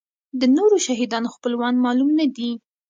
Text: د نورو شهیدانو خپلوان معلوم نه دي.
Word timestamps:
د 0.39 0.41
نورو 0.57 0.77
شهیدانو 0.85 1.33
خپلوان 1.35 1.75
معلوم 1.85 2.09
نه 2.19 2.25
دي. 2.35 2.51